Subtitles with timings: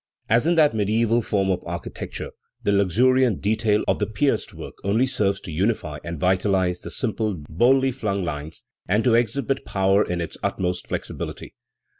[0.27, 2.31] As in that mediaeval form of architecture,
[2.63, 7.35] the luxuriant detail of the pierced work only serves to unify and vitalise the simple,
[7.47, 11.53] boldly flung lines, and to exhibit power in its ut most flexibility.